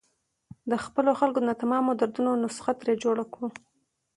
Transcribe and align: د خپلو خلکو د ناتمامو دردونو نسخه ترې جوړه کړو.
د 0.71 0.73
خپلو 0.85 1.11
خلکو 1.19 1.39
د 1.41 1.45
ناتمامو 1.49 1.91
دردونو 1.99 2.31
نسخه 2.43 2.71
ترې 2.79 2.93
جوړه 3.03 3.23
کړو. 3.33 3.47